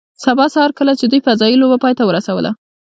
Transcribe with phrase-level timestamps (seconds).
[0.23, 2.51] سبا سهار کله چې دوی فضايي لوبه پای ته ورسوله